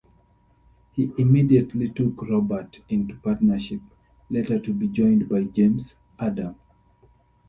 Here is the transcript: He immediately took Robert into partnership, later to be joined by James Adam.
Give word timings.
He 0.93 1.11
immediately 1.19 1.87
took 1.89 2.23
Robert 2.27 2.79
into 2.89 3.13
partnership, 3.17 3.81
later 4.31 4.57
to 4.57 4.73
be 4.73 4.87
joined 4.87 5.29
by 5.29 5.43
James 5.43 5.93
Adam. 6.17 6.55